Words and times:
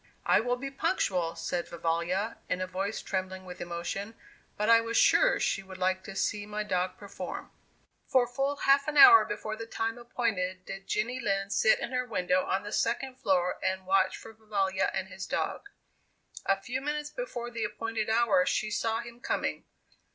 "I 0.25 0.39
will 0.39 0.55
be 0.55 0.71
punctual," 0.71 1.35
said 1.35 1.67
Vivalla, 1.67 2.39
in 2.49 2.59
a 2.59 2.65
voice 2.65 3.03
trembling 3.03 3.45
with 3.45 3.61
emotion; 3.61 4.15
"but 4.57 4.67
I 4.67 4.81
was 4.81 4.97
sure 4.97 5.39
she 5.39 5.61
would 5.61 5.77
like 5.77 6.03
to 6.05 6.15
see 6.15 6.47
my 6.47 6.63
dog 6.63 6.97
perform." 6.97 7.51
For 8.07 8.25
full 8.25 8.55
half 8.55 8.87
an 8.87 8.97
hour 8.97 9.25
before 9.25 9.55
the 9.55 9.67
time 9.67 9.99
appointed 9.99 10.65
did 10.65 10.87
Jenny 10.87 11.19
Lind 11.19 11.53
sit 11.53 11.77
in 11.77 11.91
her 11.91 12.07
window 12.07 12.43
on 12.45 12.63
the 12.63 12.71
second 12.73 13.17
floor 13.19 13.59
and 13.63 13.85
watch 13.85 14.17
for 14.17 14.33
Vivalla 14.33 14.89
and 14.91 15.07
his 15.09 15.27
dog. 15.27 15.69
A 16.47 16.59
few 16.59 16.81
minutes 16.81 17.11
before 17.11 17.51
the 17.51 17.63
appointed 17.63 18.09
hour, 18.09 18.43
she 18.43 18.71
saw 18.71 19.01
him 19.01 19.19
coming. 19.19 19.65